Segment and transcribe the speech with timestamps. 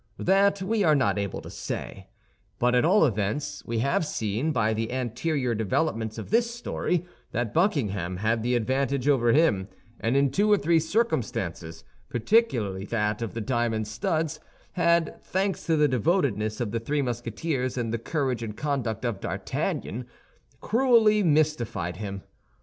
[0.17, 2.07] That we are not able to say;
[2.57, 7.53] but at all events, we have seen, by the anterior developments of this story, that
[7.53, 9.67] Buckingham had the advantage over him,
[9.99, 14.39] and in two or three circumstances, particularly that of the diamond studs,
[14.71, 19.19] had, thanks to the devotedness of the three Musketeers and the courage and conduct of
[19.19, 20.07] D'Artagnan,
[20.61, 22.23] cruelly mystified him.